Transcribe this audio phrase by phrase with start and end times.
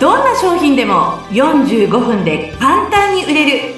[0.00, 3.74] どんな商品でも45分で簡単に売れる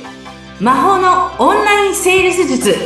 [0.60, 2.76] 魔法のオンラインセールス術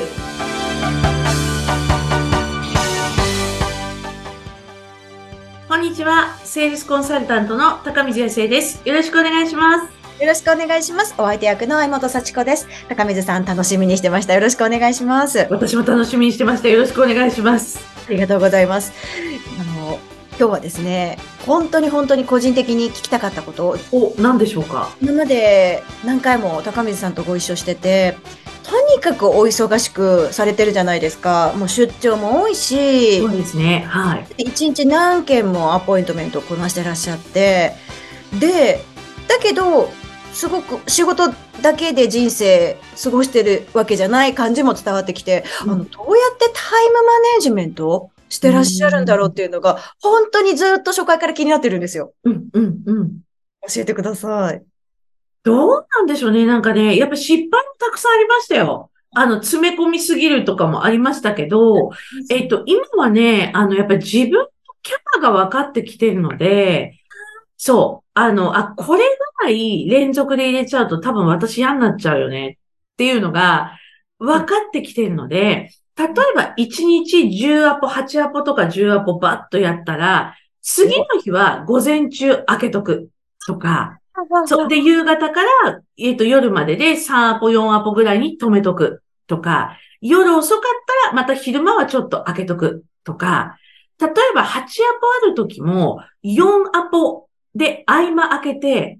[5.68, 11.12] こんにちはセールスコンサルタントの高水生ですよろしくお願いしますよろしくお願いします。
[11.18, 12.66] お相手役の相本幸子です。
[12.88, 14.32] 高水さん、楽しみにしてました。
[14.32, 15.46] よろしくお願いします。
[15.50, 18.94] 私も楽しみにしてましたよろしくお願いしますありがとうございます。
[20.38, 23.68] 今日はですね、本当に本当に個人的に聞きたかったこと。
[23.68, 24.90] を、お何でしょうか？
[25.00, 28.16] 今まで何回も高水さんとご一緒してて、
[28.62, 31.54] とにかくお忙しくされてるじゃないですか。
[31.56, 33.86] もう出張も多いしそう、ですね。
[33.88, 34.26] はい。
[34.36, 37.72] 一日何件もアポイントメントをこなしてらっしゃって、
[38.38, 38.84] で、
[39.28, 39.90] だけど、
[40.32, 45.70] すごく仕事だけで人生過ごしてるわけじゃない感じも伝わってきて、うん。
[45.70, 52.12] あの、どうやってタイムマネジメントをしてらっしゃるんだろうっていうのが、本当にずっと初回から気になってるんですよ。
[52.24, 53.12] うんうんうん
[53.68, 54.62] 教えてください。
[55.42, 56.46] どうなんでしょうね。
[56.46, 58.90] なんかね、やっぱ失敗もたくさんありましたよ。
[59.14, 61.90] あの、詰め込みすぎるとかもありましたけど、
[62.30, 64.48] えっと、今はね、あの、やっぱり自分の
[64.82, 66.98] キャパが分かってきてるので、
[67.56, 69.04] そう、あの、あ、これ
[69.40, 72.58] ぐらい連続で入れちゃうと多分私嫌になっちゃうよね
[72.92, 73.78] っていうのが
[74.18, 83.08] 分かってきてるので、例えば1日10アポ、8アポとか10アポバッとやったら、次の日は午前中開けとく
[83.46, 83.98] とか、
[84.46, 84.68] そう。
[84.68, 90.62] で、夕方から、えっ、と、夜までで3アポ、4アポぐらいに止めとくとか、夜遅かっ
[91.04, 93.58] たらまた昼間はちょっと開けとくとか、
[94.00, 94.66] 例えば8アポ
[95.22, 98.98] ある時も4アポで合間開けて、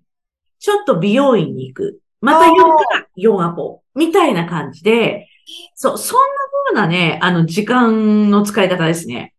[0.59, 2.01] ちょっと美容院に行く。
[2.21, 5.26] また夜から4アポみたいな感じで、
[5.75, 6.27] そう、そんな
[6.75, 9.35] 風なね、あの、時間の使い方ですね。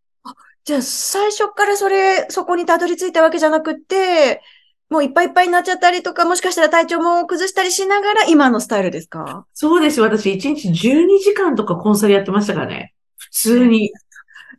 [0.63, 4.41] じゃあ、最初からそれ、そこにたどり着いたわけじゃなくって、
[4.89, 9.45] もういっぱいいっぱいになっちゃったりとか、もしかしたら体調も崩したりしながら、今のスタイルですか？
[9.53, 10.01] そうです。
[10.01, 12.93] 私、1日12時間とかコンサルやってましたからね。
[13.17, 13.91] 普通に。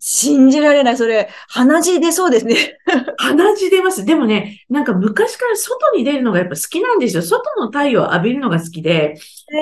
[0.00, 0.97] 信じられない。
[0.97, 2.78] それ、鼻血出そうですね。
[3.19, 4.04] 鼻血出ます。
[4.04, 7.22] でもね、なんか昔から外に出るのがやっぱ好きなんですよ。
[7.22, 9.14] 外の太陽を浴びるのが好きで。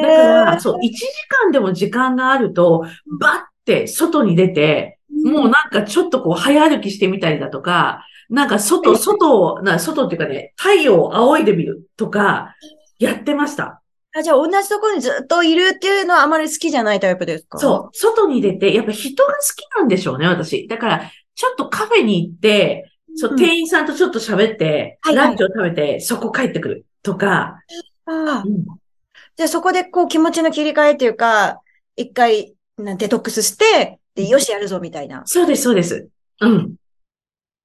[0.02, 1.06] だから、そう、1時
[1.44, 2.84] 間でも時間があると、
[3.20, 12.54] バッて外に出て、もうなんかちょっとこう早歩きしてみたりだとか、なんか外、外を、な外っていうかね、太陽を仰いでみるとか、
[12.98, 13.82] やってました。
[14.16, 17.59] あじゃあ、同じところにずっといるっていうのはあまり好きじゃないタイプですか？
[17.59, 20.66] そう、外に出て、やっぱ人が好きなんでしょうね、私。
[20.69, 27.60] だから、ちょっとカフェに行って、そう、うん店員さんとちょっと喋って、はいはいランチを食べて、そこ帰ってくるとか、
[28.06, 28.65] ああうん
[29.37, 31.60] じゃあ、そこでこう気持ちの切り替えっていうか、
[31.94, 35.22] 一回、なんデトックスして、で、よし、やるぞ、みたいな。
[35.26, 36.09] そうです、そうです。
[36.41, 36.75] うん。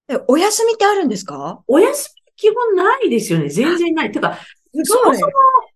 [0.09, 1.61] えお休みってあるんですか？
[1.67, 3.47] お休み基本ないですよね。
[3.47, 4.11] 全然ない。
[4.11, 4.37] てか、
[4.73, 5.31] すそもそも、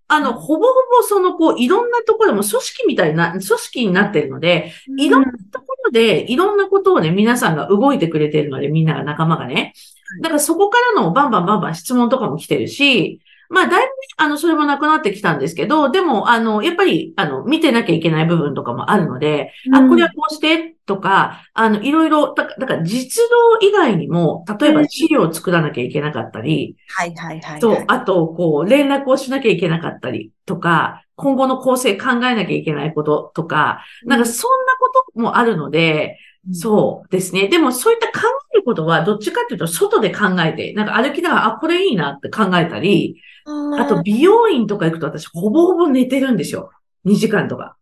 [0.07, 9.73] あの、ほぼほぼその、こう、いろんなところでも組織みたいな、組織になってるので、いろんなところで、いろんなことをね、皆さんが動いてくれてるので、みんなが仲間がね。
[10.21, 27.61] だからそこからのバンバンバンバン質問とかも来てるし、まあ、だいぶね、あの、それもなくなってきたんですけど、でも、あの、やっぱり、あの、見てなきゃいけない部分とかもあるので、あ、これはこうして、とか、あの、いろいろ、だだから実動以外にも、例えば資料を作らなきゃいけなかったり、はいはいはい。
[27.61, 36.17] そう、あと、こう、連絡をしなきゃいけなかったりとか、今後の構成考えなきゃいけないこととか、なんかそんなこともあるので、
[36.51, 37.47] そうですね。
[37.47, 38.27] でもそういった考
[38.65, 46.71] ことは、どっちかっていうと、外で考えて、なんか歩きながら、あ、これいいなって考えたり、うん、あと、美容院とか行くと私、ほぼほぼ寝てるんですよ。
[47.05, 47.77] 2時間とか。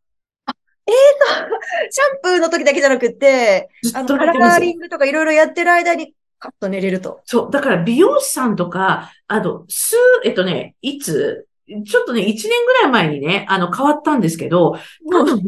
[1.89, 7.21] シャンプーの時だけじゃなくて、ずっあの、カラーリングとかいろいろやってる間に、カッと寝れると。
[7.25, 7.51] そう。
[7.51, 9.95] だから美容師さんとか、あの、数、
[10.25, 11.47] えっとね、いつ、
[11.85, 14.77] ちょっとね、1年ぐらい前にね、あの、変わったんですけど、
[15.11, 15.41] 多分、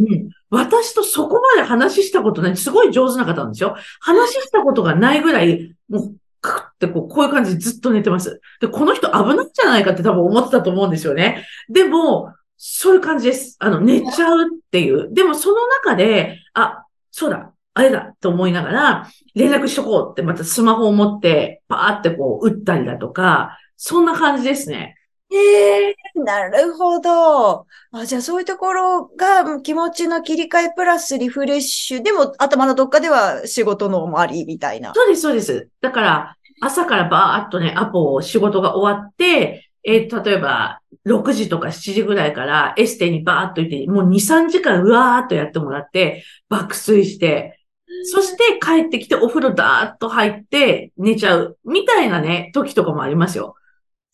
[0.50, 3.76] 私とそこまで話したことない、すごい上手な方なんですよ。
[4.00, 8.40] 話したことがないぐらい、もう、クッてこう、こういう感じでずっと寝てます。
[8.62, 11.46] で、この人危ないんじゃないかって多分思ってたと思うんですよね。
[11.70, 13.58] でも、そういう感じです。
[13.60, 15.14] あの、寝ちゃうっていう。
[15.14, 24.96] でも、その中で、あ、そうだ、あれだと思いながら、連絡しとこうって、またスマホを持って、パーってこう、打ったりだとか、そんな感じですね。
[25.32, 27.66] ええなるほど。
[27.92, 32.04] あ、じゃあそういうところが気持ちの切り替えプラスリフレッシュ。
[32.04, 34.94] でも頭のどっかでは仕事のもありみたいな。
[34.94, 35.70] そうです、そうです。
[35.82, 47.60] だから、朝からバーっとね、アポを仕事が終わって、えー例えば、6時とか7時ぐらいからエステにバーっと行って、もう2、3時間うわーっとやってもらって、爆睡して、
[48.06, 53.56] そして帰ってきてお風呂ダーッと入って寝ちゃう、みたいなね、時とかもありますよ。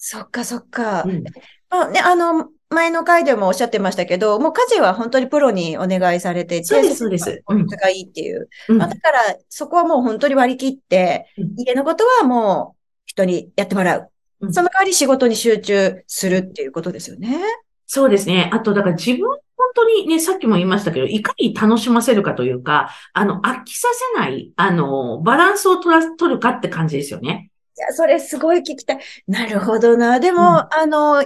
[0.03, 1.03] そっかそっか。
[1.03, 1.23] うん
[1.69, 8.49] まあね、あの、前の回でもおっしゃってましたけど、もう家事は本当にプロにお願いされていて、そうですそうです効率がいいっていう。
[8.67, 14.09] うんまあ、だから、そこはもう本当に割り切って、うん家のことはもう人にやってもらう。
[14.41, 17.39] うんその代わり仕事に集中するっていうことですよね。
[17.85, 18.49] そうですね。
[18.51, 19.39] あと、だから自分、本
[19.75, 27.50] 当にね、さっきも言いましたけど、いかに楽しませるかというか、あの、飽きさせない、あの、バランスを取ら、取るかって感じですよね。
[27.77, 28.99] いや、それすごい聞きたい。
[29.27, 30.19] なるほどな。
[30.19, 31.25] でも、うんあの、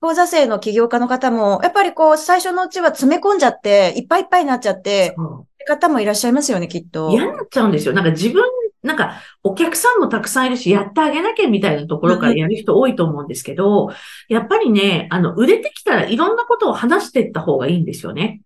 [0.00, 7.10] 講座生の起業家の方も、やっぱりこう、最初のうちは詰め込んじゃって、いっぱいいっぱいになっちゃって、そう方もいらっしゃいますよね、きっと。
[7.10, 7.92] 嫌になっちゃうんですよ。
[7.92, 8.42] なんか自分、
[8.82, 13.90] なんかお客さんもたくさんいるし、やってあげなきゃみたいなところからやる人多いと思うんですけど、
[14.28, 18.40] やっぱりね、あの、売れてきたらいろんなことを話していった方がいいんですよね。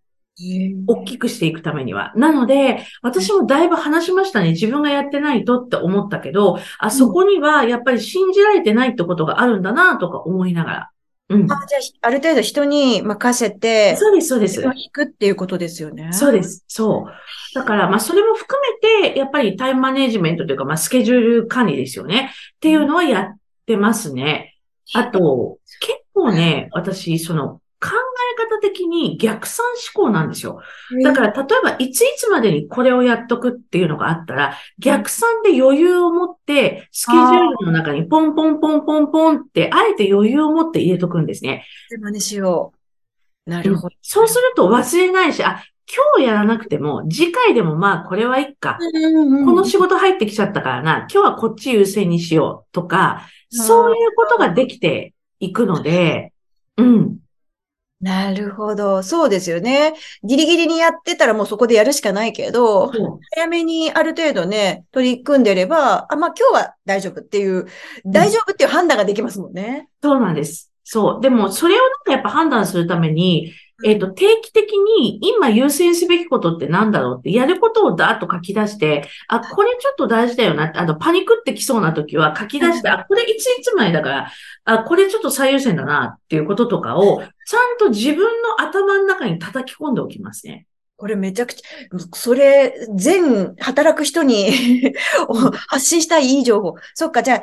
[0.86, 2.12] 大きくしていくためには。
[2.16, 4.50] なので、私もだいぶ話しましたね。
[4.50, 10.90] 自分がやってないとって思ったけど、あそこにはやっぱり信じられてないってことがあるんだなとか思いながら。
[11.28, 11.52] うん。
[11.52, 16.12] あ、じゃあ、ある程度人に任せて、そうです、そうです引くっていうことですよね。
[16.12, 16.42] そうで。
[16.42, 16.64] す。
[16.68, 17.54] そう。
[17.54, 22.32] だから、まあ、それも含めて、やっぱりタイムマネジメントというか、まあ、スケジュール管理ですよね。
[22.56, 23.36] っていうのはやっ
[23.66, 24.56] てますね。
[24.94, 29.64] あと、結構ね、私、その、考え方的に逆算
[29.94, 30.60] 思考なんですよ。
[31.02, 41.64] だから、例えば、いついつまでにこれをやっとくっていうのがあったら、逆算で余裕を持って、スケジュールの中にポンポンポンポンポンって、あえて余裕を持って入れとくんですね。
[42.00, 42.72] 真似しよ
[43.46, 43.50] う。
[43.50, 43.96] なるほど。
[44.02, 45.62] そうすると忘れないし、あ、
[45.94, 48.78] 今日やらなくても、次回でもまあ、これはいっか。
[48.80, 56.32] うんこの仕事入ってきちゃったからな、今日はこっち優先にしようとか、そういうことができていくので、
[56.76, 57.18] うん。
[58.02, 59.04] なるほど。
[59.04, 59.94] そうですよね。
[60.24, 62.90] ギリギリにやってたらもうそこでやるしかないけど、
[63.36, 67.66] 早めにある程度ね、取り組んでれば、あ、まあ今日は大丈夫っていう、
[68.04, 69.88] 大丈夫っていう判断ができますもんね。
[70.02, 70.72] そうなんです。
[70.82, 71.20] そう。
[71.22, 73.52] でも、それをなんかやっぱ判断するために、
[73.84, 84.32] えっ、と、定期的に今優先すべきことってなんだろうって、やることをダーッと書き出して、あ、これちょっと大事だよなって、あとパニックってきそうな時は書き出して、あ、これいついつまでだから、
[84.64, 90.66] あ、これちょっと最優先だなっていうこととかを、ちゃんと自分の頭の中に叩き込んでおきますね。
[91.02, 94.52] これめちゃくちゃ、それ、全働く人に
[95.66, 96.76] 発信したいいい情報。
[96.94, 97.42] そっか、じゃあ、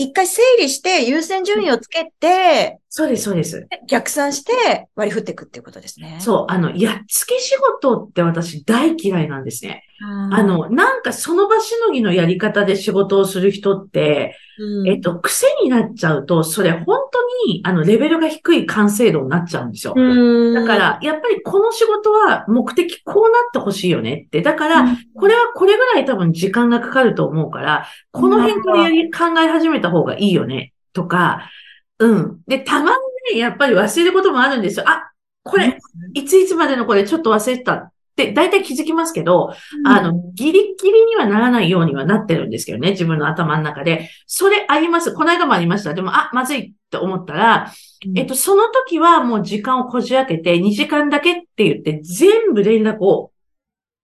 [0.00, 3.68] 一回整理して優先順位をつけて、そうです、そうです。
[3.86, 6.16] 逆算して割り振っていくっていうことですね。
[6.20, 9.84] そう、あの、やっつけ仕事って私大嫌いなんですね。
[10.02, 19.94] ああ、の、なんかその場しのぎのやり方で仕事をする人って、うんえっと、癖になっちゃうと、それ本当に、あの、レベルが低い完成度になっちゃうんですよ。
[19.96, 24.42] うんだから、やっぱりこの仕事は目的こうなってほしいよねって。
[24.42, 31.50] だから、これはこれぐらい多分時間がかかると思うから、この辺からやり、考え始めた方がいいよね、とか、
[31.98, 32.40] うん。
[32.46, 34.86] で、たまにね、やっぱり忘れることもあるんですよ。
[34.88, 35.10] あ、
[35.42, 35.78] これ、
[36.14, 37.92] いついつまでのこれちょっと忘れてた
[38.24, 39.52] って、大体気づきますけど、
[39.84, 44.10] あの、ギリギリにはならないようにはなってるんですけどね、自分の頭の中で。
[44.26, 45.12] それあります。
[45.12, 45.94] この間もありました。
[45.94, 47.72] でも、あ、まずいって思ったら、
[48.14, 53.32] えっと、その時はもう時間をこじ開けて、2時間だけって言って、全部連絡を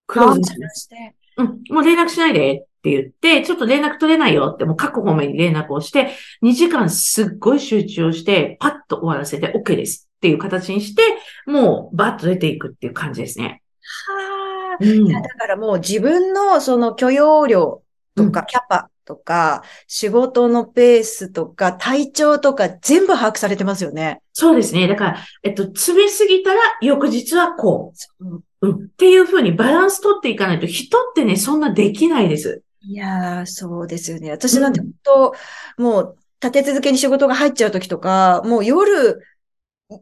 [0.07, 0.81] クローズにします。
[0.81, 1.15] して。
[1.37, 6.11] うん、もう連絡しないでって言って、ちょっと連絡取れないよって、もう各方面に連絡をして、
[6.43, 11.01] 2時間すっごい集中をして、パッと終わらせて OK ですっていう形にして、
[11.45, 13.61] もうバッと出ていくっていう感じですね。
[14.07, 14.77] はあ。
[14.79, 17.81] うんいや、だからもう自分のその許容量
[18.15, 24.21] とか、キャパとか、仕事のペースとか、体調とか、全部把握されてますよね。
[24.33, 24.87] そうですね。
[24.87, 28.43] だから、えっと、詰めすぎたら翌日はこうんう。
[28.61, 28.85] うん。
[28.85, 32.61] っていうふうにバランス取っていかないと、人ってね、そんなできないです。
[32.81, 34.31] いやー、そうですよね。
[34.31, 35.33] 私なんて本当、
[35.77, 39.21] もう立て続けに仕事が入っちゃう時とか、もう夜、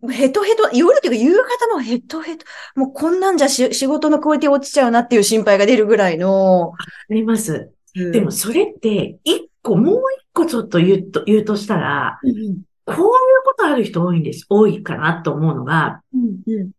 [0.09, 6.73] ヘトヘト、夜っていうか夕方もヘトヘト、もうこんなんじゃし仕事のクオリティ落ちちゃうなっていう心配が出るぐらいの。
[6.73, 7.71] あります。
[7.95, 13.09] うんでも、それって、一個、もう一個ちょっと言うと、言うとしたら、うんこういう
[13.43, 14.45] ことある人多いんです。
[14.47, 16.71] 多いかなと思うのが、うんうん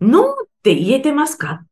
[0.00, 1.64] ノーって言えてますか？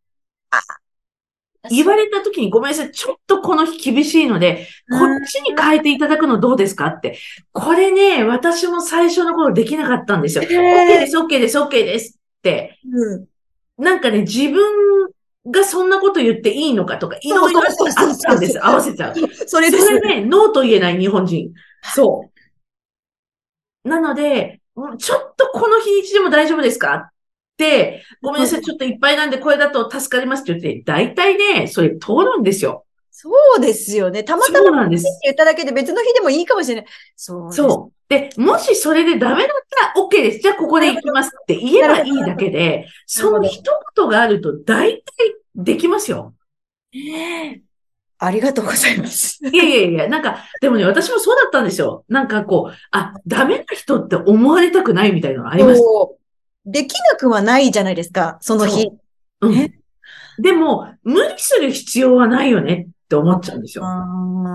[1.71, 2.91] 言われた時にごめんなさい。
[2.91, 7.19] ちょっとこの日厳しいので、こっちに変えていただくのどうですかって。
[7.53, 10.45] これね、私も最初の頃できなかったんですよ。
[10.45, 12.79] へ OK ーです、OK です、OK ですって。
[12.91, 13.27] うん
[13.79, 15.11] なんかね、自分
[15.51, 17.67] がそんなこと言っていいのかとか、いろいろあっ
[18.23, 18.65] たんです。
[18.65, 19.15] 合わせちゃう。
[19.47, 21.53] それそれね、ノーと言えない日本人。
[21.83, 22.31] そ
[23.85, 23.89] う。
[23.89, 27.12] なので、うんちょっとこの日にちでも大丈夫ですか
[28.23, 32.85] ごめんなさい、ちょっといっぱいなんでこれだと助かりますって言って、大体ね、それ通るんですよ。
[33.11, 34.25] そうですよね。
[34.25, 35.03] たまたまそうなんです。
[35.03, 36.87] って言っただけで別の日でもいいかもしれない。
[37.15, 37.57] そうです。
[37.57, 38.09] そう。
[38.09, 39.57] で、もしそれでダメだっ
[39.95, 40.39] たら OK です。
[40.41, 43.63] じゃあここで行きますって言えばいいだけで、その一
[43.97, 45.05] 言があると大体
[45.55, 46.35] できますよ。
[48.19, 49.41] ありがとうございます。
[49.47, 52.05] いやいやいや、なんか、でもね、私もそうだったんですよ。
[52.09, 55.83] なんかこう、あ、ダメな人って思われたくないみたいなのありました。
[55.83, 56.22] そう
[56.65, 58.89] できなくはないじゃないですか、その日。
[59.41, 59.65] うね
[60.39, 60.43] ん。
[60.43, 63.85] でも、無理する必要はないよねって思っちゃうんですよ。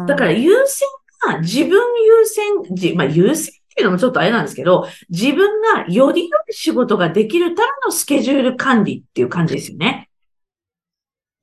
[0.07, 0.87] だから優先
[1.25, 10.09] が自分優先、じまあ優先っていうのもちょっとあれなんですけど、自分がより良い仕事ができるためのスケジュール管理っていう感じですよね。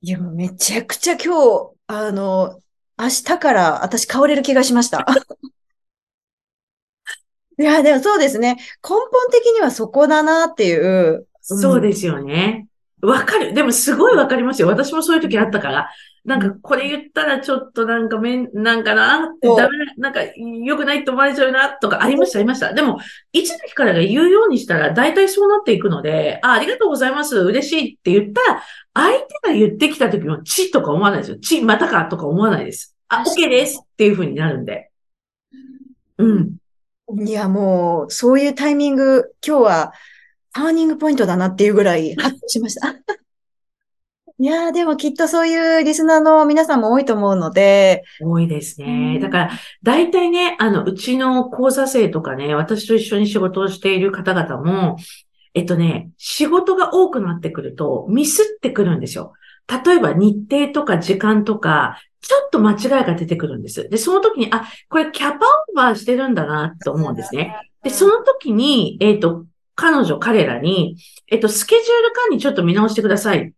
[0.01, 2.59] いや、もうめちゃくちゃ今日、あの、
[2.97, 5.05] 明日から私変われる気がしました。
[7.57, 8.55] いや、でもそうですね。
[8.83, 11.27] 根本的にはそこだなっていう。
[11.41, 12.67] そうですよね。
[13.01, 13.53] わかる。
[13.53, 14.67] でもすごいわかりますよ。
[14.67, 15.89] 私もそういう時あったから。
[16.25, 20.21] なんかこれ言ったらちょっとなんかめん、なんかな、ダメな、なんか
[20.63, 22.73] 良くないと思われちゃうな、とかありました、ありました。
[22.73, 22.97] でも、
[23.31, 28.63] いつの日からが言うようにしたら大体そうなっていくので、あ、ありがとうございます、嬉しいって言ったら、
[28.95, 31.37] 相手が言ってきた時も、ちとか思わないですよ。
[31.37, 32.95] ち、またかとか思わないです。
[33.07, 34.89] あ、OK ですっていう風になるんで。
[36.17, 36.55] うん。
[37.07, 39.93] いや、もう、そういうタイミング、今日は
[40.53, 42.95] ターニングポイントだなっていうぐらい、ハッとしました。
[44.37, 49.19] いやー、でもきっとそういうリスナーの皆さんも多いと思うので、多いですねう。
[49.19, 49.51] んだから、
[49.83, 54.97] 大体ね、あの、うちの講座生とかね、私と一緒に仕事をしている方々も、
[55.53, 59.33] えっとね、仕事が多くなってくると、ミスってくるんですよ。
[59.85, 63.87] 例えば日程とか時間とか、ちょっと間違いが出てくるんです。
[63.87, 65.41] で、その時に、あ、これキャパオー
[65.75, 67.55] バーしてるんだなと思うんですね。
[67.83, 73.51] で、その時に、えっと、彼女、彼らに、えっと、スケジュール管理ちょっと見直してくださいっ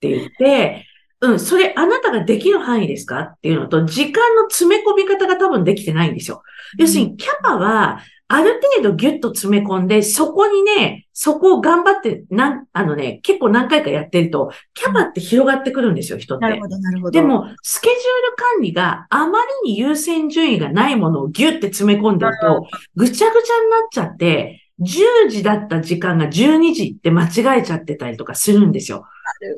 [0.00, 0.86] て言って、
[1.20, 6.42] うん、それあなたができる範囲ですかっていうのと、時間の詰め込み方が多分できてないんですよ。
[6.78, 8.00] 要するに、キャパは、
[8.34, 16.42] ある程度ギュッと詰め込んで、そこにね、そこを頑張って、なん、あのね、結構何回かやってると、キャパって広がってくるんですよ、人って。
[16.42, 17.10] なるほど、なるほど。
[17.12, 18.02] で、も、スケジュール
[18.36, 29.06] 管理があまりに優先順位がないものをギュッて詰め込んでると、ぐちゃぐちゃになっちゃって、10時だった時間が12時って間違えちゃってたりとかするんですよ。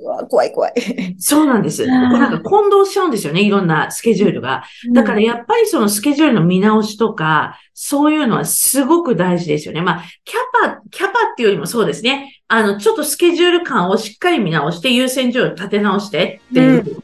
[0.03, 1.17] うわ怖い怖い。
[1.19, 1.87] そうなんです。
[1.87, 4.65] なんか混同しちゃうんですよね、いろんなスケジュールが。
[4.93, 9.83] だからやっぱりそのスケジュールの見直しとか、そういうのはすごく大事ですよね。
[9.83, 10.37] まあ、キャ
[10.71, 12.41] パ、キャパっていうよりもそうですね。
[12.49, 16.61] あの、ちょっとスケジュール感をしっかり見直して、優先順位を立て直してって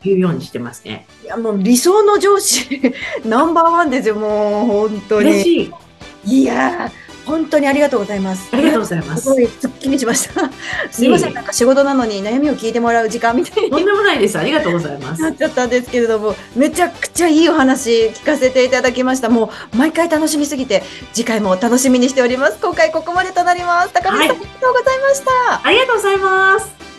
[0.09, 1.07] いうようにしてますね。
[1.25, 2.81] いや、もう理想の上司、
[3.25, 5.31] ナンバーワンですよ、もう、本当に。
[5.31, 5.73] 嬉し
[6.25, 6.43] い。
[6.43, 8.49] いやー、本当にありがとうございます。
[8.53, 9.29] ありがとうございますす。
[9.31, 10.51] ごい、すっきりしました。
[10.91, 14.39] すいません、なんか仕事なのに悩みを聞いてもらう時間みたいにとんでもないです。
[14.39, 15.23] ありがとうございます。
[15.23, 19.29] なっちゃったんですけれども、めちゃくちゃいいお話聞かせていただきました。
[19.29, 22.59] もう、毎回楽しみすぎて、次回も楽しみにしております。
[22.61, 23.91] 今回ここまでとなります。
[23.93, 25.67] 高見さん、はいありがとうございました。
[25.67, 26.92] ありがとうございます。